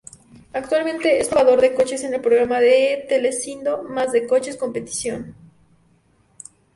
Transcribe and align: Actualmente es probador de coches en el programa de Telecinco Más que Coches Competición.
Actualmente 0.51 1.19
es 1.19 1.29
probador 1.29 1.61
de 1.61 1.75
coches 1.75 2.03
en 2.03 2.15
el 2.15 2.21
programa 2.21 2.59
de 2.59 3.05
Telecinco 3.07 3.83
Más 3.83 4.11
que 4.11 4.25
Coches 4.25 4.57
Competición. 4.57 5.35